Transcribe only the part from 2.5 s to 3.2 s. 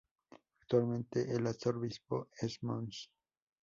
Mons.